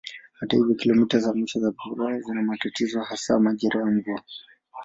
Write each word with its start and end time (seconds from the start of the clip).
Hata 0.39 0.55
hivyo 0.57 0.75
kilomita 0.75 1.19
za 1.19 1.33
mwisho 1.33 1.59
za 1.59 1.71
barabara 1.71 2.19
zina 2.19 2.41
matatizo 2.41 3.01
hasa 3.01 3.39
majira 3.39 3.79
ya 3.79 3.85
mvua. 3.85 4.23